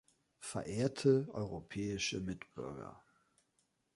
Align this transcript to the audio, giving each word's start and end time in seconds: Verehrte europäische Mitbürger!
Verehrte 0.39 1.27
europäische 1.31 2.19
Mitbürger! 2.21 3.03